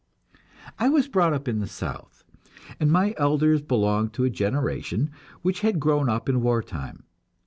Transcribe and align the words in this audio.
I 0.79 0.89
was 0.89 1.07
brought 1.07 1.31
up 1.31 1.47
in 1.47 1.59
the 1.59 1.67
South, 1.67 2.23
and 2.79 2.91
my 2.91 3.13
"elders" 3.19 3.61
belonged 3.61 4.13
to 4.13 4.23
a 4.23 4.31
generation 4.31 5.11
which 5.43 5.59
had 5.61 5.79
grown 5.79 6.09
up 6.09 6.27
in 6.27 6.41
war 6.41 6.63
time. 6.63 7.03